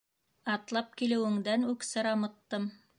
[0.53, 2.71] —Атлап килеүеңдән үк сырамыттым.